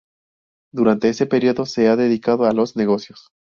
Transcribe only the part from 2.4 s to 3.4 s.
a los negocios.